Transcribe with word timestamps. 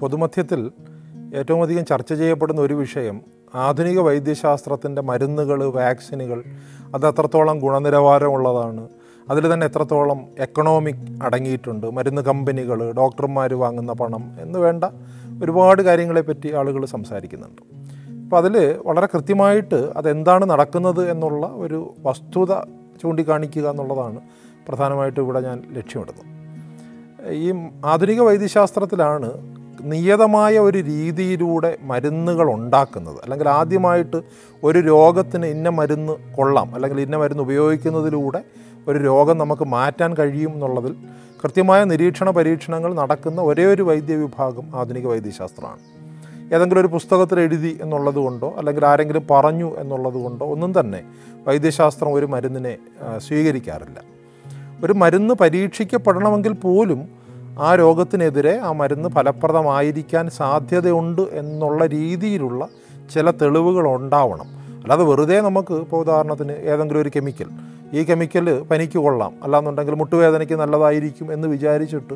പൊതുമധ്യത്തിൽ 0.00 0.70
ഏറ്റവും 1.34 1.62
അധികം 1.62 1.84
ചർച്ച 1.84 2.12
ചെയ്യപ്പെടുന്ന 2.12 2.60
ഒരു 2.60 2.74
വിഷയം 2.74 3.20
ആധുനിക 3.54 4.00
വൈദ്യശാസ്ത്രത്തിന്റെ 4.00 5.02
മരുന്നുകൾ 5.02 5.64
വാക്സിനുകൾ. 5.64 6.44
അത് 6.94 7.08
എത്രത്തോളം 7.08 7.58
ഗുണനിലവാരമുള്ളതാണ്. 7.58 8.88
അതിൽ 9.30 9.54
തന്നെ 9.54 9.66
എത്രത്തോളം 9.66 10.20
എക്കണോമിക് 10.38 11.22
അടങ്ങിയിട്ടുണ്ട്. 11.22 11.90
മരുന്ന് 11.90 12.22
കമ്പനികൾ 12.22 12.92
ഡോക്ടർമാർ 12.92 13.54
വാങ്ങുന്ന 13.54 13.92
പണം 13.92 14.36
എന്ന് 14.40 14.58
വേണ്ട 14.58 14.84
ഒരുപാട് 15.42 15.82
കാര്യങ്ങളെപ്പറ്റി 15.82 16.52
ആളുകൾ 16.52 16.84
സംസാരിക്കുന്നുണ്ട്. 16.84 17.62
അപ്പോൾ 18.24 18.36
അതിൽ 18.36 18.80
വളരെ 18.86 19.06
കൃത്യമായിട്ട് 19.06 19.92
അതെന്താണ് 19.96 20.50
നടക്കുന്നത് 20.50 21.10
എന്നുള്ള 21.10 21.46
ഒരു 21.46 21.94
വസ്തുത 22.02 22.54
ചൂണ്ടിക്കാണിക്കുക 23.02 23.70
എന്നുള്ളതാണ് 23.70 24.20
പ്രധാനമായിട്ടും 24.68 25.22
ഇവിടെ 25.22 25.40
ഞാൻ 25.40 25.62
ലക്ഷ്യമിടുന്നു. 25.72 26.24
ഈ 27.30 27.54
ആധുനിക 27.84 28.20
വൈദ്യശാസ്ത്രത്തിലാണ് 28.20 29.54
നിയതമായ 29.80 30.58
ഒരു 30.58 30.78
രീതിയിലൂടെ 30.78 31.78
മരുന്നുകൾ 31.82 32.52
ഉണ്ടാക്കുന്നത്. 32.52 33.16
അല്ലെങ്കിൽ 33.22 33.48
ആദ്യമായിട്ട് 33.48 34.22
ഒരു 34.62 34.78
രോഗത്തിന് 34.78 35.46
ഇന്ന 35.46 35.68
മരുന്ന് 35.68 36.12
കൊള്ളാം. 36.36 36.74
അല്ലെങ്കിൽ 36.74 37.00
ഇന്ന 37.00 37.16
മരുന്ന് 37.16 37.42
ഉപയോഗിക്കുന്നതിലൂടെ 37.42 38.44
ഒരു 38.88 38.98
രോഗം 38.98 39.38
നമുക്ക് 39.38 39.64
മാറ്റാൻ 39.64 40.14
കഴിയും 40.14 40.52
എന്നുള്ളതിൽ 40.52 40.96
കൃത്യമായ 41.44 41.84
നിരീക്ഷണ 41.84 42.30
പരീക്ഷണങ്ങൾ 42.30 42.94
നടക്കുന്ന 42.94 43.40
ഒരേ 43.42 43.64
ഒരു 43.64 43.82
വൈദ്യ 43.82 44.14
വിഭാഗം 44.16 44.76
ആധുനിക 44.76 45.06
വൈദ്യശാസ്ത്രമാണ്. 45.06 45.78
ഏതെങ്കിലും 46.54 46.80
ഒരു 46.80 46.86
പുസ്തകത്തിൽ 46.86 47.40
എഴുതി 47.40 47.78
എന്നുള്ളത് 47.82 48.14
കൊണ്ടോ 48.14 48.54
അല്ലെങ്കിൽ 48.58 48.86
ആരെങ്കിലും 48.86 49.26
പറഞ്ഞു 49.30 49.78
എന്നുള്ളത് 49.78 50.14
കൊണ്ടോ 50.14 50.46
ഒന്നും 50.46 50.80
തന്നെ 50.80 51.02
വൈദ്യശാസ്ത്രം 51.48 52.12
ഒരു 52.14 52.26
മരുന്നിനെ 52.26 52.76
സ്വീകരിക്കാറില്ല. 53.18 54.13
ഒരു 54.84 54.92
മരുന്ന് 54.92 55.34
പരീക്ഷിക്കപ്പെടണമെങ്കിൽ 55.34 56.52
പോലും 56.52 57.08
ആ 57.58 57.74
രോഗത്തിനെതിരെ 57.74 58.58
ആ 58.58 58.72
മരുന്ന് 58.72 59.08
ഫലപ്രദമായിരിക്കാൻ 59.08 60.30
സാധ്യതയുണ്ട് 60.30 61.22
എന്നുള്ള 61.32 61.86
രീതിയിലുള്ള 61.86 62.68
ചില 63.14 63.30
തെളിവുകൾ 63.30 63.88
ഉണ്ടാവണം. 63.94 64.46
അല്ലാതെ 64.82 65.04
വെറുതെ 65.04 65.40
നമുക്ക് 65.40 65.74
ഇപ്പോൾ 65.74 66.00
ഉദാഹരണത്തിന് 66.00 66.52
ഏതെങ്കിലും 66.52 67.00
ഒരു 67.00 67.10
കെമിക്കൽ 67.16 67.48
ഈ 67.92 68.02
കെമിക്കൽ 68.02 68.62
പനിക്ക് 68.62 68.98
കൊള്ളാം 68.98 69.32
അല്ലാന്നുണ്ടെങ്കിൽ 69.42 69.94
മുട്ടുവേദനയ്ക്ക് 69.94 70.54
നല്ലതായിരിക്കും 70.54 71.32
എന്ന് 71.32 71.48
വിചാരിച്ചിട്ട് 71.48 72.14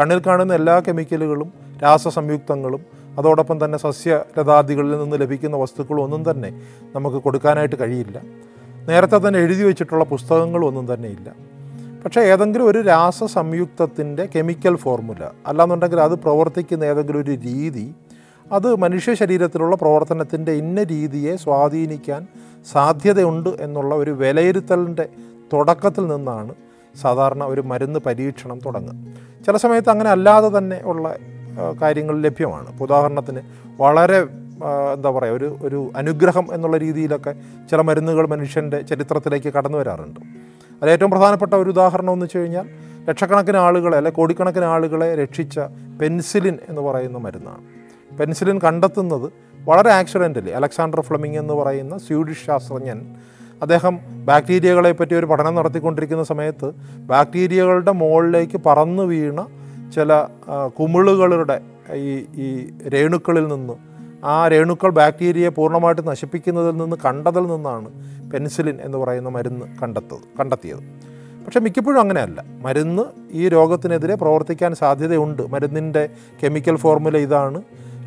കണ്ണിൽ 0.00 0.22
കാണുന്ന 0.26 0.54
എല്ലാ 0.54 0.82
കെമിക്കലുകളും 0.88 1.52
രാസസംയുക്തങ്ങളും 1.82 2.80
അതോടൊപ്പം 3.18 3.64
തന്നെ 3.64 3.78
സസ്യലതാദികളിൽ 3.78 4.98
നിന്ന് 4.98 5.16
ലഭിക്കുന്ന 5.20 5.56
വസ്തുക്കളും 5.56 6.02
ഒന്നും 6.02 6.30
തന്നെ 6.30 6.60
നമുക്ക് 6.96 7.16
കൊടുക്കാനായിട്ട് 7.16 7.76
കഴിയില്ല. 7.80 8.22
നേരത്തെ 8.88 9.28
തന്നെ 9.28 9.38
എഴുതി 9.38 9.62
വെച്ചിട്ടുള്ള 9.62 10.04
പുസ്തകങ്ങളും 10.04 10.66
ഒന്നും 10.66 10.94
തന്നെ 10.94 11.08
ഇല്ല. 11.08 11.55
പക്ഷേ 12.06 12.20
ഏതെങ്കിലും 12.20 12.66
ഒരു 12.68 12.80
രാസ 12.80 13.24
സംയുക്തത്തിന്റെ 13.24 14.28
കെമിക്കൽ 14.34 14.76
ഫോർമുല 14.76 15.24
അല്ലാന്നുണ്ടെങ്കിൽ 15.46 16.00
അത് 16.00 16.14
പ്രവർത്തിക്കുന്ന 16.14 16.84
ഏതെങ്കിലും 16.84 17.20
ഒരു 17.20 17.30
രീതി 17.30 17.94
അത് 18.52 18.76
മനുഷ്യ 18.76 19.14
ശരീരത്തിലുള്ള 19.14 19.76
പ്രവർത്തനത്തിന്റെ 19.76 20.52
ഇന്ന 20.52 20.82
രീതിയെ 20.82 21.36
സ്വാധീനിക്കാൻ 21.36 22.26
സാധ്യതയുണ്ട് 22.72 23.50
എന്നുള്ള 23.60 23.94
ഒരു 23.94 24.10
വിലയിരുത്തലിന്റെ 24.10 25.08
തുടക്കത്തിൽ 25.52 26.06
നിന്നാണ് 26.06 26.54
സാധാരണ 27.00 27.44
ഒരു 27.44 27.60
മരുന്ന് 27.60 28.00
പരീക്ഷണം 28.00 28.58
തുടങ്ങുക. 28.58 28.94
ചില 29.46 29.56
സമയത്ത് 29.56 29.90
അങ്ങനെ 29.90 30.10
അല്ലാതെ 30.10 30.58
തന്നെ 30.58 30.80
ഉള്ള 30.84 31.16
കാര്യങ്ങൾ 31.82 32.20
ലഭ്യമാണ്. 32.20 32.82
ഉദാഹരണത്തിന് 32.82 33.42
വളരെ 33.80 34.18
എന്താ 34.94 35.10
പറയുക 35.10 35.34
ഒരു 35.34 35.56
ഒരു 35.62 35.90
അനുഗ്രഹം 35.96 36.46
എന്നുള്ള 36.52 36.76
രീതിയിലൊക്കെ 36.76 37.34
ചില 37.70 37.80
മരുന്നുകൾ 37.80 38.26
മനുഷ്യന്റെ 38.26 38.80
ചരിത്രത്തിലേക്ക് 38.80 39.52
കടന്നു 39.52 39.78
വരാറുണ്ട്. 39.78 40.20
അതിൽ 40.82 40.92
ഏറ്റവും 40.92 41.10
പ്രധാനപ്പെട്ട 41.10 41.54
ഒരു 41.54 41.70
ഉദാഹരണം 41.70 42.12
എന്ന് 42.12 42.24
വെച്ച് 42.24 42.38
കഴിഞ്ഞാൽ 42.38 42.68
ലക്ഷക്കണക്കിന് 43.08 43.56
ആളുകളെ 43.56 43.96
അല്ലെ 43.96 44.12
കോടിക്കണക്കിന് 44.12 44.64
ആളുകളെ 44.64 45.14
രക്ഷിച്ച 45.14 45.60
പെൻസിലിൻ 46.02 46.58
എന്ന് 46.68 46.82
പറയുന്ന 46.82 47.18
മരുന്നാണ്. 47.18 47.62
പെൻസിലിൻ 48.16 48.58
കണ്ടെത്തുന്നത് 48.58 49.32
വളരെ 49.64 49.90
ആക്സിഡന്റലി 49.90 50.50
അലക്സാണ്ടർ 50.50 51.00
ഫ്ലെമിംഗ് 51.00 51.38
എന്ന് 51.38 51.54
പറയുന്ന 51.54 51.98
സ്വീഡിഷ് 51.98 52.46
ശാസ്ത്രജ്ഞൻ. 52.46 53.16
അദ്ദേഹം 53.62 53.98
ബാക്ടീരിയകളെ 54.26 54.92
പറ്റി 54.92 55.14
ഒരു 55.14 55.26
പഠനം 55.26 55.54
നടത്തിക്കൊണ്ടിരിക്കുന്ന 55.54 56.24
സമയത്ത് 56.24 56.70
ബാക്ടീരിയകളുടെ 56.96 57.92
മുകളിലേക്ക് 57.92 58.60
പറന്നു 58.66 59.02
വീണ 59.02 59.46
ചില 59.94 60.24
കുമിളുകളുടെ 60.78 61.60
ഈ 61.94 62.26
ഈ 62.34 62.70
രേണുക്കളിൽ 62.88 63.48
നിന്ന് 63.48 63.95
ആ 64.26 64.48
രേണുക്കൾ 64.48 64.90
ബാക്ടീരിയയെ 64.90 65.48
പൂർണമായിട്ട് 65.48 66.08
നശിപ്പിക്കുന്നതിൽ 66.08 66.76
നിന്ന് 66.76 66.96
കണ്ടതിൽ 67.04 67.40
നിന്നാണ് 67.40 67.88
പെൻസിലിൻ 68.30 68.78
എന്ന് 68.82 68.98
പറയുന്ന 68.98 69.28
മരുന്ന് 69.28 69.66
കണ്ടെത്തത് 69.82 70.38
കണ്ടെത്തിയത്. 70.40 70.78
പക്ഷേ 71.44 71.60
മിക്കപ്പോഴും 71.60 72.00
അങ്ങനെയല്ല. 72.00 72.44
മരുന്ന് 72.62 73.02
ഈ 73.32 73.48
രോഗത്തിനെതിരെ 73.48 74.14
പ്രവർത്തിക്കാൻ 74.14 74.74
സാധ്യതയുണ്ട്. 74.74 75.42
മരുന്നിന്റെ 75.50 76.08
കെമിക്കൽ 76.44 76.76
ഫോർമുല 76.76 77.16
ഇതാണ്. 77.16 77.62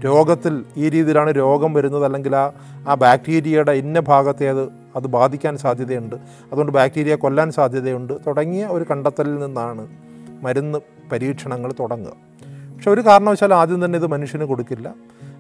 രോഗത്തിൽ 0.06 0.66
ഈ 0.78 0.90
രീതിയിലാണ് 0.90 1.32
രോഗം 1.32 1.74
വരുന്നത്. 1.74 2.06
അല്ലെങ്കിൽ 2.06 2.36
ആ 2.36 2.52
ആ 2.88 2.94
ബാക്ടീരിയയുടെ 2.94 3.72
ഇന്ന 3.72 4.00
ഭാഗത്തെ 4.00 4.50
അത് 4.50 4.70
അത് 4.96 5.08
ബാധിക്കാൻ 5.08 5.58
സാധ്യതയുണ്ട്. 5.58 6.16
അതുകൊണ്ട് 6.52 6.72
ബാക്ടീരിയ 6.72 7.16
കൊല്ലാൻ 7.16 7.52
സാധ്യതയുണ്ട്. 7.52 8.14
തുടങ്ങിയ 8.28 8.66
ഒരു 8.66 8.86
കണ്ടെത്തലിൽ 8.92 9.40
നിന്നാണ് 9.40 9.88
മരുന്ന് 10.42 10.80
പരീക്ഷണങ്ങൾ 11.12 11.72
തുടങ്ങുക. 11.80 12.12
പക്ഷെ 12.76 12.92
ഒരു 12.92 13.02
കാരണവശാലും 13.02 13.56
ആദ്യം 13.56 13.86
തന്നെ 13.86 13.98
ഇത് 14.00 14.08
മനുഷ്യന് 14.08 14.44
കൊടുക്കില്ല. 14.44 14.94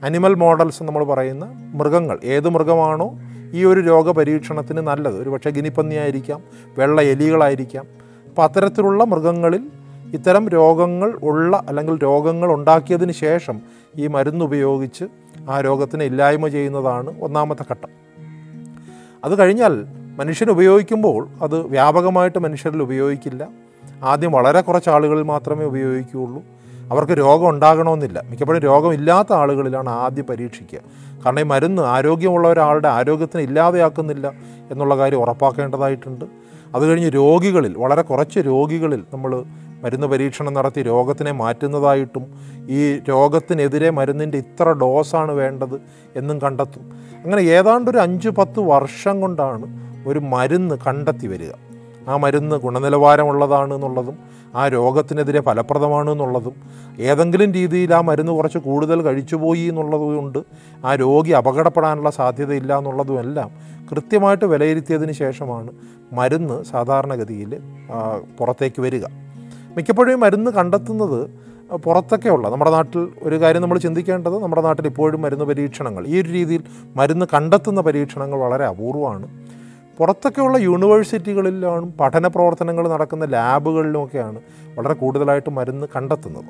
അനിമൽ 0.03 0.33
മോഡൽസ് 0.33 0.83
നമ്മൾ 0.83 1.03
പറയുന്ന 1.03 1.71
മൃഗങ്ങൾ. 1.73 2.19
ഏത് 2.23 2.49
മൃഗമാണോ 2.49 3.19
ഈ 3.53 3.65
ഒരു 3.65 3.79
രോഗപരീക്ഷണത്തിന് 3.79 4.77
നല്ലത്. 4.77 5.21
ഒരു 5.21 5.29
പക്ഷേ 5.29 5.49
ഗിനിപ്പന്നിയായിരിക്കാം 5.49 6.41
വെള്ള 6.77 7.01
എലികളായിരിക്കാം. 7.01 7.85
അപ്പോൾ 8.29 8.41
അത്തരത്തിലുള്ള 8.41 9.03
മൃഗങ്ങളിൽ 9.03 9.69
ഇത്തരം 10.13 10.49
രോഗങ്ങൾ 10.49 11.19
ഉള്ള 11.23 11.63
അല്ലെങ്കിൽ 11.67 11.97
രോഗങ്ങൾ 12.03 12.53
ഉണ്ടാക്കിയതിന് 12.53 13.11
ശേഷം 13.11 13.61
ഈ 13.97 14.07
മരുന്ന് 14.07 14.45
ഉപയോഗിച്ച് 14.45 15.05
ആ 15.49 15.61
രോഗത്തിനെ 15.61 16.05
ഇല്ലായ്മ 16.05 16.47
ചെയ്യുന്നതാണ് 16.47 17.21
ഒന്നാമത്തെ 17.21 17.65
ഘട്ടം. 17.71 17.89
അത് 19.23 19.39
കഴിഞ്ഞാൽ 19.39 19.85
മനുഷ്യൻ 20.17 20.49
ഉപയോഗിക്കുമ്പോൾ 20.49 21.27
അത് 21.41 21.67
വ്യാപകമായിട്ട് 21.67 22.39
മനുഷ്യരിൽ 22.39 22.81
ഉപയോഗിക്കില്ല. 22.81 23.47
ആദ്യം 24.03 24.31
വളരെ 24.31 24.61
കുറച്ച് 24.61 24.89
ആളുകളിൽ 24.89 25.23
മാത്രമേ 25.23 25.65
ഉപയോഗിക്കുകയുള്ളൂ. 25.65 26.43
അവർക്ക് 26.91 27.11
രോഗം 27.11 27.49
ഉണ്ടാകണമെന്നില്ല. 27.49 28.21
മിക്കപ്പോഴും 28.29 28.61
രോഗമില്ലാത്ത 28.61 29.33
ആളുകളിലാണ് 29.33 29.89
ആദ്യം 29.89 30.25
പരീക്ഷിക്കുക. 30.25 30.79
കാരണം 31.25 31.39
ഈ 31.39 31.43
മരുന്ന് 31.43 31.81
ആരോഗ്യമുള്ള 31.81 32.47
ഒരാളുടെ 32.47 32.87
ആരോഗ്യത്തിന് 32.87 33.41
ഇല്ലാതെയാക്കുന്നില്ല 33.41 34.33
എന്നുള്ള 34.71 34.97
കാര്യം 34.97 35.19
ഉറപ്പാക്കേണ്ടതായിട്ടുണ്ട്. 35.19 36.25
അത് 36.75 36.89
കഴിഞ്ഞ് 36.89 37.09
രോഗികളിൽ 37.09 37.77
വളരെ 37.77 38.01
കുറച്ച് 38.01 38.39
രോഗികളിൽ 38.39 39.03
നമ്മൾ 39.13 39.43
മരുന്ന് 39.83 40.07
പരീക്ഷണം 40.07 40.53
നടത്തി 40.53 40.81
രോഗത്തിനെ 40.81 41.31
മാറ്റുന്നതായിട്ടും 41.31 42.25
ഈ 42.69 42.99
രോഗത്തിനെതിരെ 43.09 43.89
മരുന്നിന്റെ 43.89 44.37
ഇത്ര 44.37 44.71
ഡോസാണ് 44.71 45.31
വേണ്ടത് 45.31 45.81
എന്നും 46.15 46.41
കണ്ടെത്തും. 46.41 46.91
അങ്ങനെ 47.23 47.41
ഏതാണ്ട് 47.41 47.91
ഒരു 47.91 47.97
അഞ്ച് 47.97 48.29
പത്ത് 48.29 48.59
വർഷം 48.59 49.21
കൊണ്ടാണ് 49.21 49.67
ഒരു 50.07 50.19
മരുന്ന് 50.19 50.75
കണ്ടെത്തി 50.87 51.27
വരിക. 51.27 51.68
ആ 52.09 52.17
മരുന്ന് 52.17 52.55
ഗുണനിലവാരമുള്ളതാണ് 52.55 53.73
എന്നുള്ളതും 53.73 54.17
ആ 54.55 54.67
രോഗത്തിനെതിരെ 54.67 55.41
ഫലപ്രദമാണ് 55.41 56.11
എന്നുള്ളതും 56.11 56.55
ഏതെങ്കിലും 56.99 57.51
രീതിയിൽ 57.51 57.93
ആ 57.93 58.01
മരുന്ന് 58.01 58.31
കുറച്ച് 58.31 58.57
കൂടുതൽ 58.57 59.01
കഴിച്ചുപോയി 59.01 59.59
എന്നുള്ളതുകൊണ്ട് 59.59 60.39
ആ 60.85 60.95
രോഗി 60.95 61.31
അപകടപ്പെടാനുള്ള 61.31 62.09
സാധ്യതയില്ല 62.09 62.77
എന്നുള്ളതുമെല്ലാം 62.77 63.51
കൃത്യമായിട്ട് 63.91 64.45
വിലയിരുത്തിയതിന് 64.45 65.11
ശേഷമാണ് 65.11 65.71
മരുന്ന് 66.13 66.63
സാധാരണഗതിയിൽ 66.63 67.51
പുറത്തേക്ക് 68.39 68.81
വരിക. 68.81 69.05
മിക്കപ്പോഴും 69.77 70.19
മരുന്ന് 70.19 70.51
കണ്ടെത്തുന്നത് 70.51 71.49
പുറത്തൊക്കെ 71.75 72.29
ഉള്ള 72.29 72.49
നമ്മുടെ 72.49 72.71
നാട്ടിൽ 72.71 73.07
ഒരു 73.23 73.41
കാര്യം 73.41 73.61
നമ്മൾ 73.61 73.77
ചിന്തിക്കേണ്ടത് 73.77 74.43
നമ്മുടെ 74.43 74.61
നാട്ടിൽ 74.61 74.85
ഇപ്പോഴും 74.85 75.21
മരുന്ന് 75.21 75.45
പരീക്ഷണങ്ങൾ 75.45 76.07
ഈ 76.07 76.21
ഒരു 76.21 76.29
രീതിയിൽ 76.29 76.63
മരുന്ന് 76.95 77.25
കണ്ടെത്തുന്ന 77.33 77.81
പരീക്ഷണങ്ങൾ 77.81 78.39
വളരെ 78.39 78.65
അപൂർവമാണ്. 78.65 79.27
പുറത്തൊക്കെയുള്ള 79.99 80.57
യൂണിവേഴ്സിറ്റികളിലാണ് 80.57 81.91
പഠന 81.99 82.27
പ്രവർത്തനങ്ങൾ 82.27 82.89
നടക്കുന്ന 82.89 83.25
ലാബുകളിലുമൊക്കെയാണ് 83.25 84.39
വളരെ 84.77 84.93
കൂടുതലായിട്ട് 84.93 85.49
മരുന്ന് 85.49 85.87
കണ്ടെത്തുന്നത്. 85.95 86.45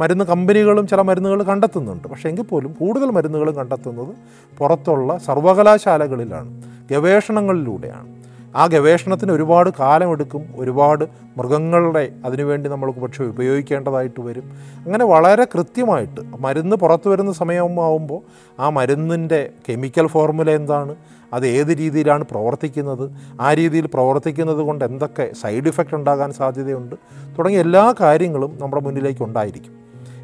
മരുന്ന് 0.00 0.24
കമ്പനികളും 0.24 0.86
ചില 0.86 1.00
മരുന്നുകൾ 1.00 1.42
കണ്ടെത്തുന്നുണ്ട്. 1.42 2.08
പക്ഷേ 2.08 2.28
എങ്കിൽ 2.28 2.42
പോലും 2.42 2.72
കൂടുതൽ 2.72 3.06
മരുന്നുകളും 3.06 3.56
കണ്ടെത്തുന്നത് 3.56 4.14
പുറത്തുള്ള 4.58 5.18
സർവകലാശാലകളിലാണ് 5.18 6.62
ഗവേഷണങ്ങളിലൂടെയാണ്. 6.90 8.11
ആ 8.54 8.66
ഗവേഷണത്തിന് 8.66 9.32
ഒരുപാട് 9.32 9.70
കാലമെടുക്കും 9.80 10.42
ഒരുപാട് 10.56 11.04
മൃഗങ്ങളുടെ 11.36 12.12
അതിനുവേണ്ടി 12.24 12.70
നമ്മൾ 12.70 12.90
പക്ഷേ 12.90 13.24
ഉപയോഗിക്കേണ്ടതായിട്ട് 13.24 14.20
വരും. 14.20 14.52
അങ്ങനെ 14.86 15.04
വളരെ 15.04 15.44
കൃത്യമായിട്ട് 15.44 16.20
മരുന്ന് 16.40 16.76
പുറത്തു 16.76 17.08
വരുന്ന 17.08 17.32
സമയമാവുമ്പോൾ 17.32 18.20
ആ 18.60 18.68
മരുന്നിന്റെ 18.68 19.50
കെമിക്കൽ 19.68 20.06
ഫോർമുല 20.06 20.50
എന്താണ് 20.50 20.96
അത് 21.34 21.46
ഏത് 21.46 21.78
രീതിയിലാണ് 21.78 22.24
പ്രവർത്തിക്കുന്നത് 22.24 23.10
ആ 23.40 23.54
രീതിയിൽ 23.54 23.86
പ്രവർത്തിക്കുന്നത് 23.86 24.58
കൊണ്ട് 24.58 24.84
എന്തൊക്കെ 24.84 25.30
സൈഡ് 25.42 25.68
ഇഫക്റ്റ് 25.68 25.94
ഉണ്ടാകാൻ 25.94 26.32
സാധ്യതയുണ്ട് 26.32 26.94
തുടങ്ങിയ 27.38 27.60
എല്ലാ 27.60 27.94
കാര്യങ്ങളും 28.00 28.58
നമ്മുടെ 28.60 28.82
മുന്നിലേക്ക് 28.82 29.22
ഉണ്ടായിരിക്കും. 29.22 29.72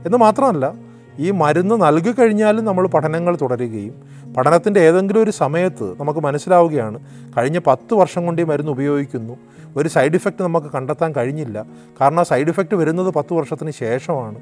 എന്ന് 0.06 0.19
മാത്രമല്ല 0.19 0.88
ഈ 1.19 1.31
മരുന്ന് 1.31 1.74
നൽകി 1.74 2.12
കഴിഞ്ഞാലും 2.12 2.64
നമ്മൾ 2.64 2.86
പഠനങ്ങൾ 2.86 3.36
തുടരുകയും 3.36 3.94
പഠനത്തിന്റെ 4.38 4.81
ഏതെങ്കിലും 4.81 5.23
ഒരു 5.23 5.31
സമയത്ത് 5.31 6.00
നമുക്ക് 6.00 6.20
മനസ്സിലാവുകയാണ്. 6.20 6.99
കഴിഞ്ഞ 7.38 7.61
പത്ത് 7.67 7.94
വർഷം 7.94 8.26
കൊണ്ട് 8.26 8.43
ഈ 8.43 8.44
മരുന്ന് 8.44 8.73
ഉപയോഗിക്കുന്നു. 8.73 9.37
ഒരു 9.76 9.88
സൈഡ് 9.88 10.14
ഇഫക്റ്റ് 10.14 10.43
നമുക്ക് 10.43 10.67
കണ്ടെത്താൻ 10.67 11.12
കഴിഞ്ഞില്ല. 11.12 11.67
കാരണം 12.00 12.25
സൈഡ് 12.25 12.49
ഇഫക്റ്റ് 12.49 12.75
വരുന്നത് 12.75 13.14
പത്ത് 13.14 13.35
വർഷത്തിന് 13.35 13.70
ശേഷമാണ്. 13.70 14.38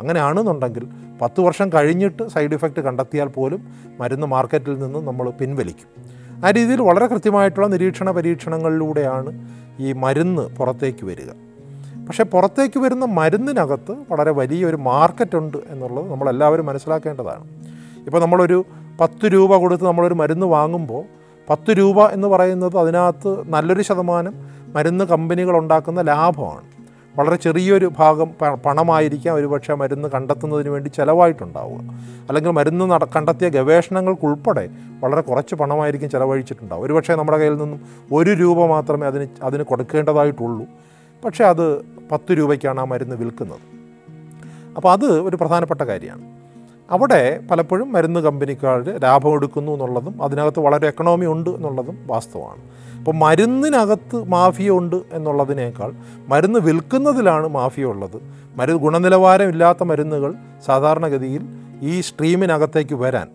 അങ്ങനെയാണെന്നുണ്ടെങ്കിൽ 0.00 0.86
പത്ത് 1.22 1.40
വർഷം 1.40 1.70
കഴിഞ്ഞിട്ട് 1.72 2.28
സൈഡ് 2.28 2.52
ഇഫക്റ്റ് 2.52 2.80
കണ്ടെത്തിയാൽ 2.80 3.26
പോലും 3.26 3.68
മരുന്ന് 3.98 4.26
മാർക്കറ്റിൽ 4.26 4.78
നിന്ന് 4.78 4.98
നമ്മൾ 4.98 5.30
പിൻവലിക്കും. 5.30 6.02
ആ 6.46 6.50
രീതിയിൽ 6.50 6.82
വളരെ 6.82 7.06
കൃത്യമായിട്ടുള്ള 7.06 7.66
നിരീക്ഷണ 7.66 8.10
പരീക്ഷണങ്ങളിലൂടെയാണ് 8.10 9.48
ഈ 9.78 9.92
മരുന്ന് 9.92 10.42
പുറത്തേക്ക് 10.42 11.04
വരിക. 11.04 11.30
പക്ഷേ 12.06 12.24
പുറത്തേക്ക് 12.24 12.78
വരുന്ന 12.78 13.04
മരുന്നിനകത്ത് 13.04 13.96
വളരെ 14.10 14.30
വലിയൊരു 14.30 14.76
മാർക്കറ്റുണ്ട് 14.76 15.58
എന്നുള്ളത് 15.68 16.10
നമ്മളെല്ലാവരും 16.10 16.66
മനസ്സിലാക്കേണ്ടതാണ്. 16.66 17.44
ഇപ്പോൾ 18.06 18.20
നമ്മളൊരു 18.20 18.66
പത്ത് 19.00 19.26
രൂപ 19.26 19.56
കൊടുത്ത് 19.56 19.84
നമ്മളൊരു 19.84 20.14
മരുന്ന് 20.14 20.46
വാങ്ങുമ്പോൾ 20.46 21.04
പത്ത് 21.50 21.70
രൂപ 21.70 22.06
എന്ന് 22.06 22.28
പറയുന്നത് 22.28 22.78
അതിനകത്ത് 22.78 23.52
നല്ലൊരു 23.52 23.82
ശതമാനം 23.82 24.34
മരുന്ന് 24.74 25.04
കമ്പനികൾ 25.04 25.58
ഉണ്ടാക്കുന്ന 25.58 26.00
ലാഭമാണ്. 26.00 26.60
വളരെ 27.18 27.36
ചെറിയൊരു 27.36 27.92
ഭാഗം 27.98 28.30
പണമായിരിക്കാം 28.66 29.34
ഒരുപക്ഷെ 29.34 29.74
മരുന്ന് 29.74 30.08
കണ്ടെത്തുന്നതിന് 30.08 30.68
വേണ്ടി 30.68 30.88
ചിലവായിട്ടുണ്ടാവുക. 30.88 31.80
അല്ലെങ്കിൽ 32.28 32.50
മരുന്ന് 32.50 32.90
നട 32.90 33.04
കണ്ടെത്തിയ 33.04 33.48
ഗവേഷണങ്ങൾക്കുൾപ്പെടെ 33.48 34.68
വളരെ 35.00 35.20
കുറച്ച് 35.20 35.54
പണമായിരിക്കും 35.54 36.10
ചിലവഴിച്ചിട്ടുണ്ടാവുക. 36.10 36.84
ഒരുപക്ഷെ 36.84 37.14
നമ്മുടെ 37.14 37.38
കയ്യിൽ 37.38 37.56
നിന്നും 37.56 37.80
ഒരു 38.12 38.30
രൂപ 38.30 38.66
മാത്രമേ 38.66 39.06
അതിന് 39.06 39.26
അതിന് 39.42 39.62
കൊടുക്കേണ്ടതായിട്ടുള്ളൂ. 39.62 40.66
പക്ഷേ 41.24 41.44
അത് 41.44 41.82
പത്ത് 42.12 42.32
രൂപയ്ക്കാണ് 42.32 42.80
ആ 42.80 42.84
മരുന്ന് 42.84 43.16
വിൽക്കുന്നത്. 43.16 43.60
അപ്പോൾ 44.76 44.92
അത് 44.92 45.20
ഒരു 45.20 45.36
പ്രധാനപ്പെട്ട 45.36 45.80
കാര്യമാണ്. 45.80 46.37
അവിടെ 46.90 47.40
പലപ്പോഴും 47.50 47.92
മരുന്ന് 47.92 48.20
കമ്പനിക്കാർ 48.20 49.00
ലാഭം 49.02 49.32
എടുക്കുന്നു 49.34 49.72
എന്നുള്ളതും 49.72 50.22
അതിനകത്ത് 50.22 50.60
വളരെ 50.60 50.86
എക്കണോമി 50.86 51.26
ഉണ്ട് 51.26 51.50
എന്നുള്ളതും 51.50 51.98
വാസ്തവമാണ്. 52.06 52.62
അപ്പോൾ 52.98 53.14
മരുന്നിനകത്ത് 53.14 54.24
മാഫിയ 54.24 54.70
ഉണ്ട് 54.70 54.96
എന്നുള്ളതിനേക്കാൾ 55.12 55.92
മരുന്ന് 56.28 56.60
വിൽക്കുന്നതിലാണ് 56.60 57.48
മാഫിയ 57.48 57.84
ഉള്ളത്. 57.84 58.16
മരു 58.56 58.72
ഗുണനിലവാരമില്ലാത്ത 58.72 59.82
മരുന്നുകൾ 59.82 60.34
സാധാരണഗതിയിൽ 60.66 61.42
ഈ 61.82 62.00
സ്ട്രീമിനകത്തേക്ക് 62.00 62.94
വരാൻ 62.94 63.28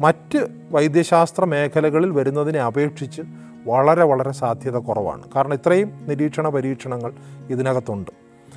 മറ്റ് 0.00 0.48
വൈദ്യശാസ്ത്ര 0.70 1.44
മേഖലകളിൽ 1.44 2.10
വരുന്നതിനെ 2.10 2.60
അപേക്ഷിച്ച് 2.60 3.22
വളരെ 3.66 4.04
വളരെ 4.04 4.32
സാധ്യത 4.32 4.76
കുറവാണ്. 4.76 5.22
കാരണം 5.36 5.54
ഇത്രയും 5.54 5.90
നിരീക്ഷണ 6.08 6.48
പരീക്ഷണങ്ങൾ 6.48 7.12
ഇതിനകത്തുണ്ട്. 7.50 8.10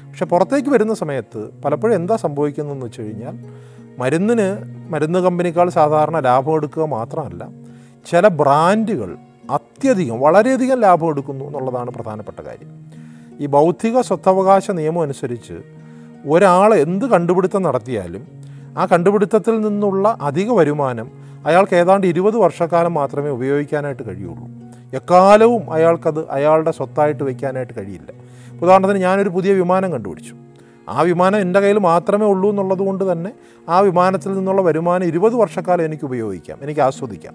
പക്ഷെ 0.07 0.25
പുറത്തേക്ക് 0.25 0.69
വരുന്ന 0.69 0.93
സമയത്ത് 0.93 1.49
പലപ്പോഴും 1.65 1.95
എന്താ 1.95 2.15
സംഭവിക്കുന്നതെന്ന് 2.15 2.85
വെച്ച് 2.85 3.01
കഴിഞ്ഞാൽ 3.01 3.35
മരുന്നിന് 3.97 4.57
മരുന്ന് 4.93 5.19
കമ്പനിക്കാൾ 5.19 5.69
സാധാരണ 5.69 6.19
ലാഭം 6.19 6.55
എടുക്കുക 6.55 6.83
മാത്രമല്ല 6.83 7.47
ചില 8.11 8.27
ബ്രാൻഡുകൾ 8.27 9.17
അത്യധികം 9.51 10.19
വളരെയധികം 10.19 10.79
ലാഭം 10.79 11.09
എടുക്കുന്നു 11.09 11.45
എന്നുള്ളതാണ് 11.45 11.91
പ്രധാനപ്പെട്ട 11.91 12.41
കാര്യം. 12.41 12.91
ഈ 13.39 13.45
ബൗദ്ധിക 13.45 14.01
സ്വത്തവകാശ 14.01 14.71
നിയമം 14.71 15.01
അനുസരിച്ച് 15.01 15.53
ഒരാൾ 16.29 16.73
എന്ത് 16.73 17.05
കണ്ടുപിടുത്തം 17.05 17.63
നടത്തിയാലും 17.63 18.27
ആ 18.77 18.85
കണ്ടുപിടുത്തത്തിൽ 18.85 19.61
നിന്നുള്ള 19.61 20.17
അധിക 20.21 20.51
വരുമാനം 20.51 21.11
അയാൾക്ക് 21.45 21.75
ഏതാണ്ട് 21.75 22.07
ഇരുപത് 22.07 22.37
വർഷക്കാലം 22.37 22.93
മാത്രമേ 22.93 23.29
ഉപയോഗിക്കാനായിട്ട് 23.29 24.03
കഴിയുള്ളൂ. 24.07 24.47
എക്കാലവും 24.93 25.73
അയാൾക്കത് 25.73 26.31
അയാളുടെ 26.31 26.71
സ്വത്തായിട്ട് 26.71 27.23
വയ്ക്കാനായിട്ട് 27.23 27.73
കഴിയില്ല. 27.77 28.11
ഉദാഹരണത്തിന് 28.61 28.97
ഞാനൊരു 28.97 29.29
പുതിയ 29.29 29.53
വിമാനം 29.53 29.91
കണ്ടുപിടിച്ചു. 29.91 30.35
ആ 30.89 31.01
വിമാനം 31.01 31.39
എന്റെ 31.39 31.59
കയ്യിൽ 31.59 31.79
മാത്രമേ 31.79 32.25
ഉള്ളൂ 32.25 32.49
എന്നുള്ളത് 32.49 32.79
കൊണ്ട് 32.79 33.11
തന്നെ 33.11 33.31
ആ 33.69 33.79
വിമാനത്തിൽ 33.79 34.33
നിന്നുള്ള 34.33 34.61
വരുമാനം 34.61 35.05
ഇരുപത് 35.05 35.35
വർഷക്കാലം 35.35 35.85
എനിക്ക് 35.85 36.03
ഉപയോഗിക്കാം 36.03 36.57
എനിക്ക് 36.61 36.81
ആസ്വദിക്കാം. 36.81 37.33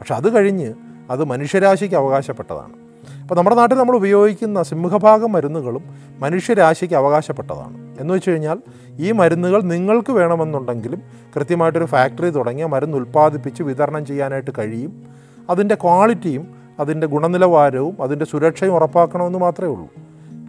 പക്ഷെ 0.00 0.14
അത് 0.14 0.34
കഴിഞ്ഞ് 0.34 0.74
അത് 1.10 1.24
മനുഷ്യരാശിക്ക് 1.24 1.94
അവകാശപ്പെട്ടതാണ്. 1.94 2.72
അപ്പോൾ 3.22 3.34
നമ്മുടെ 3.34 3.56
നാട്ടിൽ 3.56 3.78
നമ്മൾ 3.78 3.96
ഉപയോഗിക്കുന്ന 3.96 4.62
സിംഹഭാഗം 4.62 5.32
മരുന്നുകളും 5.32 5.84
മനുഷ്യരാശിക്ക് 6.18 6.94
അവകാശപ്പെട്ടതാണ്. 6.94 8.00
എന്ന് 8.00 8.14
വെച്ച് 8.14 8.30
കഴിഞ്ഞാൽ 8.30 8.58
ഈ 8.98 9.12
മരുന്നുകൾ 9.12 9.62
നിങ്ങൾക്ക് 9.62 10.12
വേണമെന്നുണ്ടെങ്കിലും 10.12 11.02
കൃത്യമായിട്ടൊരു 11.36 11.84
ഫാക്ടറി 11.84 12.30
തുടങ്ങിയ 12.30 12.64
മരുന്ന് 12.64 12.96
ഉൽപ്പാദിപ്പിച്ച് 12.96 13.62
വിതരണം 13.62 14.06
ചെയ്യാനായിട്ട് 14.06 14.50
കഴിയും. 14.58 15.02
അതിന്റെ 15.50 15.74
ക്വാളിറ്റിയും 15.74 16.54
അതിന്റെ 16.80 17.06
ഗുണനിലവാരവും 17.06 18.02
അതിന്റെ 18.02 18.24
സുരക്ഷയും 18.24 18.74
ഉറപ്പാക്കണമെന്ന് 18.74 19.38
മാത്രമേ 19.38 19.70
ഉള്ളൂ. 19.70 19.88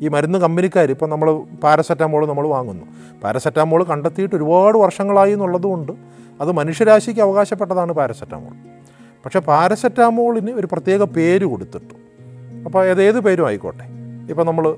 ഈ 0.01 0.07
മരുന്ന് 0.07 0.39
കമ്പനിക്കാർ 0.39 0.91
ഇപ്പം 0.91 1.09
നമ്മൾ 1.09 1.43
പാരസെറ്റാമോൾ 1.63 2.25
നമ്മൾ 2.27 2.47
വാങ്ങുന്നു. 2.47 2.85
പാരസെറ്റാമോൾ 3.23 3.83
കണ്ടെത്തിയിട്ട് 3.83 4.35
ഒരുപാട് 4.35 4.77
വർഷങ്ങളായി 4.77 5.31
എന്നുള്ളതുകൊണ്ട് 5.31 5.91
അത് 6.41 6.51
മനുഷ്യരാശിക്ക് 6.51 7.19
അവകാശപ്പെട്ടതാണ് 7.19 7.91
പാരസെറ്റാമോൾ 7.91 8.53
പക്ഷേ 9.25 9.39
പാരസെറ്റാമോളിന് 9.39 10.51
ഒരു 10.51 10.67
പ്രത്യേക 10.71 11.03
പേര് 11.03 11.45
കൊടുത്തിട്ടു. 11.45 11.95
അപ്പോൾ 12.65 12.89
അത് 12.89 13.01
ഏത് 13.01 13.19
പേരും 13.19 13.47
ആയിക്കോട്ടെ. 13.47 13.83
ഇപ്പോൾ 14.29 14.43
നമ്മൾ 14.43 14.77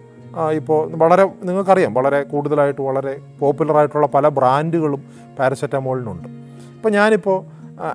ഇപ്പോൾ 0.53 0.95
വളരെ 0.95 1.23
നിങ്ങൾക്കറിയാം 1.43 1.93
വളരെ 1.93 2.23
കൂടുതലായിട്ട് 2.23 2.81
വളരെ 2.81 3.19
പോപ്പുലറായിട്ടുള്ള 3.39 4.07
പല 4.07 4.27
ബ്രാൻഡുകളും 4.27 5.03
പാരസെറ്റാമോളിനുണ്ട്. 5.39 6.27
ഇപ്പോൾ 6.75 6.89
ഞാനിപ്പോൾ 6.89 7.45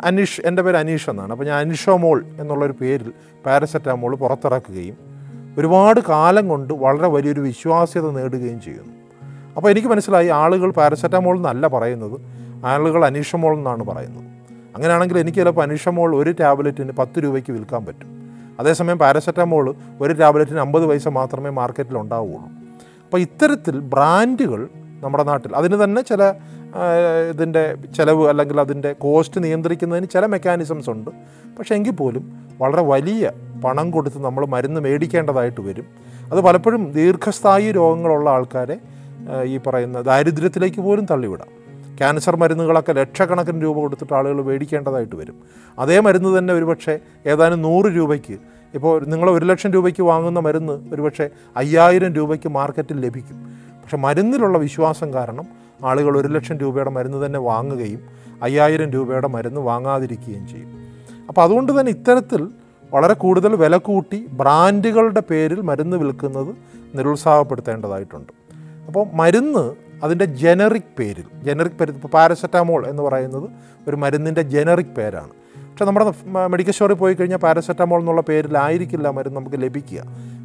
അനീഷ് 0.05 0.41
എന്റെ 0.45 0.63
പേര് 0.63 0.77
അനീഷ് 0.77 1.11
എന്നാണ്. 1.11 1.33
അപ്പോൾ 1.33 1.45
ഞാൻ 1.45 1.59
അനീഷോമോൾ 1.59 2.25
എന്നുള്ളൊരു 2.41 2.73
പേരിൽ 2.73 3.13
പാരസെറ്റാമോൾ 3.47 4.17
പുറത്തിറക്കുകയും 4.17 5.12
ഒരുപാട് 5.59 6.01
കാലം 6.01 6.49
കൊണ്ട് 6.49 6.75
വളരെ 6.75 7.09
വലിയൊരു 7.09 7.41
വിശ്വാസ്യത 7.41 8.11
നേടുകയും 8.11 8.61
ചെയ്യുന്നു. 8.61 8.93
അപ്പോൾ 9.57 9.69
എനിക്ക് 9.69 9.89
മനസ്സിലായി 9.89 10.29
ആളുകൾ 10.29 10.71
പാരസെറ്റാമോൾ 10.71 11.37
എന്നല്ല 11.37 11.67
പറയുന്നത് 11.67 12.21
ആളുകൾ 12.65 13.05
അനീഷമോൾ 13.05 13.57
എന്നാണ് 13.57 13.83
പറയുന്നത്. 13.83 14.25
അങ്ങനെയാണെങ്കിൽ 14.75 15.19
എനിക്ക് 15.19 15.39
ചിലപ്പോൾ 15.39 15.63
അനീഷമോൾ 15.63 16.17
ഒരു 16.17 16.35
ടാബ്ലറ്റിന് 16.41 16.93
പത്ത് 16.93 17.25
രൂപയ്ക്ക് 17.25 17.53
വിൽക്കാൻ 17.53 17.87
പറ്റും. 17.87 18.09
അതേസമയം 18.61 18.99
പാരസെറ്റാമോൾ 18.99 19.75
ഒരു 20.01 20.13
ടാബ്ലറ്റിന് 20.13 20.59
അമ്പത് 20.59 20.87
പൈസ 20.87 21.09
മാത്രമേ 21.09 21.51
മാർക്കറ്റിൽ 21.51 21.99
ഉണ്ടാവുകയുള്ളൂ. 21.99 22.49
അപ്പോൾ 23.05 23.19
ഇത്തരത്തിൽ 23.19 23.81
ബ്രാൻഡുകൾ 23.81 24.69
നമ്മുടെ 25.01 25.25
നാട്ടിൽ 25.25 25.57
അതിന് 25.57 25.85
തന്നെ 25.85 26.03
ചില 26.03 26.33
ഇതിന്റെ 27.31 27.77
ചിലവ് 27.97 28.29
അല്ലെങ്കിൽ 28.29 28.61
അതിന്റെ 28.61 28.93
കോസ്റ്റ് 28.93 29.45
നിയന്ത്രിക്കുന്നതിന് 29.45 30.07
ചില 30.13 30.27
മെക്കാനിസംസ് 30.27 30.91
ഉണ്ട്. 30.91 31.11
പക്ഷേ 31.59 31.75
എങ്കിൽ 31.75 31.91
പോലും 31.91 32.47
വളരെ 32.61 32.83
വലിയ 32.83 33.31
പണം 33.65 33.91
കൊടുത്ത് 33.91 34.25
നമ്മൾ 34.25 34.47
മരുന്ന് 34.47 34.81
മേടിക്കേണ്ടതായിട്ട് 34.81 35.61
വരും. 35.61 35.87
അത് 36.33 36.41
പലപ്പോഴും 36.41 36.93
ദീർഘസ്ഥായി 36.93 37.73
രോഗങ്ങളുള്ള 37.73 38.31
ആൾക്കാരെ 38.31 38.79
ഈ 39.45 39.57
പറയുന്ന 39.57 40.01
ദാരിദ്ര്യത്തിലേക്ക് 40.01 40.81
പോലും 40.81 41.05
തള്ളിവിടാം. 41.05 41.47
ക്യാൻസർ 41.99 42.37
മരുന്നുകളൊക്കെ 42.37 42.93
ലക്ഷക്കണക്കിന് 42.93 43.63
രൂപ 43.63 43.77
കൊടുത്തിട്ട് 43.77 44.15
ആളുകൾ 44.15 44.43
മേടിക്കേണ്ടതായിട്ട് 44.43 45.17
വരും. 45.17 45.37
അതേ 45.79 46.01
മരുന്ന് 46.01 46.39
തന്നെ 46.39 46.55
ഒരുപക്ഷെ 46.55 46.99
ഏതാനും 47.27 47.63
നൂറ് 47.63 47.85
രൂപയ്ക്ക് 47.85 48.39
ഇപ്പോൾ 48.75 49.05
നിങ്ങൾ 49.05 49.31
ഒരു 49.31 49.45
ലക്ഷം 49.45 49.73
രൂപയ്ക്ക് 49.73 50.03
വാങ്ങുന്ന 50.03 50.41
മരുന്ന് 50.41 50.95
ഒരുപക്ഷെ 50.95 51.31
അയ്യായിരം 51.57 52.15
രൂപയ്ക്ക് 52.15 52.49
മാർക്കറ്റിൽ 52.49 53.01
ലഭിക്കും. 53.01 53.39
പക്ഷെ 53.83 53.97
മരുന്നിലുള്ള 53.97 54.59
വിശ്വാസം 54.59 55.15
കാരണം 55.15 55.62
ആളുകൾ 55.85 56.19
ഒരു 56.19 56.29
ലക്ഷം 56.29 56.59
രൂപയുടെ 56.59 56.91
മരുന്ന് 56.91 57.27
തന്നെ 57.27 57.39
വാങ്ങുകയും 57.39 58.01
അയ്യായിരം 58.43 58.91
രൂപയുടെ 58.91 59.29
മരുന്ന് 59.29 59.61
വാങ്ങാതിരിക്കുകയും 59.61 60.49
ചെയ്യും. 60.49 60.83
അപ്പോൾ 61.29 61.43
അതുകൊണ്ട് 61.43 61.81
തന്നെ 61.81 61.93
ഇത്തരത്തിൽ 61.93 62.49
വളരെ 62.93 63.15
കൂടുതൽ 63.15 63.57
വില 63.57 63.77
കൂട്ടി 63.77 64.27
ബ്രാൻഡുകളുടെ 64.33 65.23
പേരിൽ 65.31 65.61
മരുന്ന് 65.61 65.97
വിൽക്കുന്നത് 65.97 66.57
നിരുത്സാഹപ്പെടുത്തേണ്ടതായിട്ടുണ്ട്. 66.95 68.33
അപ്പോൾ 68.87 69.07
മരുന്ന് 69.13 69.75
അതിന്റെ 70.05 70.25
ജനറിക് 70.25 70.83
പേരിൽ 70.99 71.45
ജനറിക് 71.45 71.73
പേര് 71.73 71.91
ഇപ്പോൾ 71.91 72.09
പാരസെറ്റാമോൾ 72.09 72.87
എന്ന് 72.87 73.03
പറയുന്നത് 73.03 73.51
ഒരു 73.89 73.97
മരുന്നിന്റെ 73.97 74.43
ജനറിക് 74.43 74.95
പേരാണ്. 74.99 75.31
പക്ഷേ 75.71 75.85
നമ്മുടെ 75.85 76.13
മെഡിക്കൽ 76.47 76.73
സ്റ്റോറിൽ 76.73 76.95
പോയി 76.95 77.15
കഴിഞ്ഞാൽ 77.15 77.39
പാരസെറ്റാമോൾ 77.39 78.01
എന്നുള്ള 78.01 78.21
പേരിലായിരിക്കില്ല 78.21 79.11
മരുന്ന് 79.11 79.41
നമുക്ക് 79.41 79.57
ലഭിക്കുക. 79.57 80.03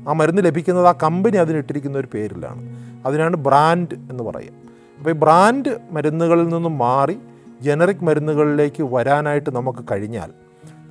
ആ 0.07 0.13
മരുന്ന് 0.13 0.41
ലഭിക്കുന്നത് 0.45 0.87
ആ 0.87 0.93
കമ്പനി 1.03 1.37
അതിനിട്ടിരിക്കുന്ന 1.37 1.97
ഒരു 1.97 2.07
പേരിലാണ്. 2.13 2.61
അതിനാണ് 3.05 3.35
ബ്രാൻഡ് 3.35 3.95
എന്ന് 3.95 4.23
പറയുക. 4.23 4.66
അപ്പോൾ 4.97 5.09
ഈ 5.09 5.13
ബ്രാൻഡ് 5.13 5.77
മരുന്നുകളിൽ 5.91 6.47
നിന്നും 6.47 6.77
മാറി 6.77 7.17
ജനറിക് 7.61 8.03
മരുന്നുകളിലേക്ക് 8.03 8.83
വരാനായിട്ട് 8.83 9.49
നമുക്ക് 9.49 9.85
കഴിഞ്ഞാൽ 9.91 10.29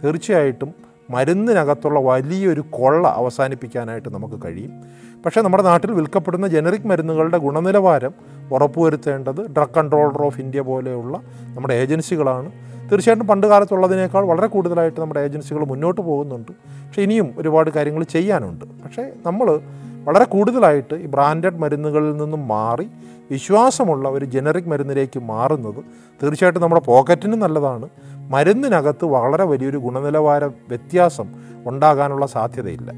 തീർച്ചയായിട്ടും 0.05 0.75
മരുന്നിനകത്തുള്ള 1.11 2.01
വലിയൊരു 2.01 2.65
കൊള്ള 2.71 3.09
അവസാനിപ്പിക്കാനായിട്ട് 3.09 4.09
നമുക്ക് 4.09 4.35
കഴിയും. 4.45 4.73
പക്ഷേ 5.25 5.41
നമ്മുടെ 5.41 5.63
നാട്ടിൽ 5.63 5.93
വിൽക്കപ്പെടുന്ന 5.93 6.47
ജനറിക് 6.47 6.87
മരുന്നുകളുടെ 6.87 7.39
ഗുണനിലവാരം 7.39 8.15
ഉറപ്പുവരുത്തേണ്ടത് 8.53 9.51
ഡ്രഗ് 9.53 9.75
കൺട്രോളർ 9.77 10.23
ഓഫ് 10.23 10.41
ഇന്ത്യ 10.41 10.61
പോലെയുള്ള 10.61 11.21
നമ്മുടെ 11.45 11.75
ഏജൻസികളാണ്. 11.75 12.53
തീർച്ചയായിട്ടും 12.91 13.27
പണ്ട് 13.27 13.47
കാലത്തുള്ളതിനേക്കാൾ 13.47 14.27
വളരെ 14.27 14.47
കൂടുതലായിട്ട് 14.47 15.01
നമ്മുടെ 15.01 15.21
ഏജൻസികൾ 15.21 15.65
മുന്നോട്ട് 15.65 16.01
പോകുന്നുണ്ട്. 16.01 16.53
പക്ഷേ 16.53 17.03
ഇനിയും 17.03 17.35
ഒരുപാട് 17.39 17.71
കാര്യങ്ങൾ 17.71 18.05
ചെയ്യാനുണ്ട്. 18.05 18.65
പക്ഷേ 18.65 19.13
നമ്മൾ 19.27 19.61
വളരെ 20.07 20.25
കൂടുതലായിട്ട് 20.25 20.95
ഈ 20.95 21.07
ബ്രാൻഡഡ് 21.07 21.59
മരുന്നുകളിൽ 21.59 22.17
നിന്നും 22.17 22.49
മാറി 22.49 22.89
വിശ്വാസമുള്ള 23.31 24.09
ഒരു 24.09 24.25
ജനറിക് 24.25 24.69
മരുന്നിലേക്ക് 24.69 25.21
മാറുന്നത് 25.21 25.85
തീർച്ചയായിട്ടും 26.23 26.63
നമ്മുടെ 26.63 26.83
പോക്കറ്റിന് 26.83 27.33
നല്ലതാണ്. 27.33 27.89
മരുന്നിനകത്ത് 28.31 29.05
വളരെ 29.05 29.45
വലിയൊരു 29.45 29.79
ഗുണനിലവാര 29.79 30.45
വ്യത്യാസം 30.45 31.29
ഉണ്ടാകാനുള്ള 31.67 32.27
സാധ്യതയില്ല. 32.27 32.93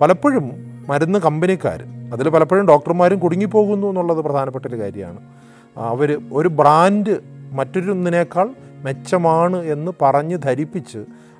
പലപ്പോഴും 0.00 0.50
മരുന്ന് 0.88 1.18
കമ്പനിക്കാർ 1.18 1.84
അതിൽ 2.12 2.28
പലപ്പോഴും 2.28 2.68
ഡോക്ടർമാരും 2.68 3.18
കുടുങ്ങിപ്പോകുന്നു 3.18 3.86
എന്നുള്ളത് 3.86 4.20
പ്രധാനപ്പെട്ട 4.20 4.66
ഒരു 4.66 4.80
കാര്യമാണ്. 4.80 5.20
അവർ 5.76 6.20
ഒരു 6.32 6.48
ബ്രാൻഡ് 6.48 7.16
മറ്റൊരൊന്നിനേക്കാൾ 7.52 8.48
മെച്ചമാണ് 8.84 9.62
എന്ന് 9.62 9.92
പറഞ്ഞ് 10.02 10.38
ധരിപ്പിച്ച് 10.38 10.98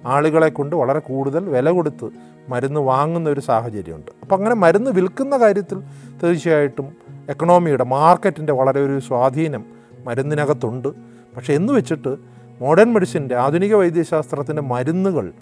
ആളുകളെ 0.08 0.48
കൊണ്ട് 0.48 0.76
വളരെ 0.76 0.98
കൂടുതൽ 0.98 1.48
വില 1.48 1.70
കൊടുത്ത് 1.70 2.06
മരുന്ന് 2.48 2.80
വാങ്ങുന്ന 2.80 3.30
ഒരു 3.30 3.40
സാഹചര്യമുണ്ട്. 3.40 4.10
അപ്പം 4.22 4.36
അങ്ങനെ 4.36 4.54
മരുന്ന് 4.54 4.90
വിൽക്കുന്ന 4.90 5.36
കാര്യത്തിൽ 5.36 5.78
തീർച്ചയായിട്ടും 6.22 6.86
എക്കണോമിയുടെ 7.28 7.84
മാർക്കറ്റിന്റെ 7.84 8.52
വളരെ 8.52 8.80
ഒരു 8.80 8.98
സ്വാധീനം 8.98 9.64
മരുന്നിനകത്തുണ്ട്. 10.04 10.88
പക്ഷേ 11.36 11.54
എന്ന് 11.54 11.72
വെച്ചിട്ട് 11.72 12.16
മോഡേൺ 12.60 12.92
മെഡിസിന്റെ 12.92 13.34
ആധുനിക 13.36 13.74
വൈദ്യശാസ്ത്രത്തിന്റെ 13.74 14.62
മരുന്നുകൾ 14.62 15.32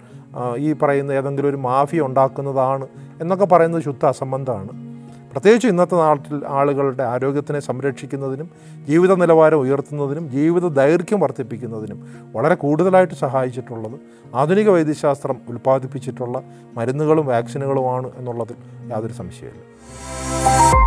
ഈ 0.57 0.73
പറയുന്ന 0.73 1.13
ഏതെങ്കിലും 1.13 1.49
ഒരു 1.49 1.57
മാഫിയ 1.57 2.01
ഉണ്ടാക്കുന്നതാണ് 2.01 2.87
എന്നൊക്കെ 3.21 3.45
പറയുന്നത് 3.45 3.83
ശുദ്ധ 3.83 4.05
അസംബന്ധമാണ്. 4.07 4.86
പ്രത്യേകിച്ച് 5.37 5.69
ഇന്നത്തെ 5.69 5.97
നാട്ടിൽ 5.97 6.37
ആളുകളുടെ 6.51 7.05
ആരോഗ്യത്തിനെ 7.05 7.61
സംരക്ഷിക്കുന്നതിനും 7.61 8.47
ജീവിത 8.89 9.15
നിലവാരം 9.15 9.59
ഉയർത്തുന്നതിനും 9.65 10.25
ജീവിത 10.31 10.69
ദൈർഘ്യം 10.79 11.21
വർദ്ധിപ്പിക്കുന്നതിനും 11.21 11.99
വളരെ 12.35 12.57
കൂടുതലായിട്ട് 12.57 13.17
സഹായിച്ചിട്ടുള്ളത് 13.17 13.99
ആധുനിക 14.35 14.71
വൈദ്യശാസ്ത്രം 14.71 15.39
ഉൽപ്പാദിപ്പിച്ചിട്ടുള്ള 15.49 16.39
മരുന്നുകളും 16.77 17.29
വാക്സിനുകളുമാണ് 17.29 18.11
എന്നുള്ളതിൽ 18.19 18.59
യാതൊരു 18.91 19.17
സംശയമില്ല 19.17 20.86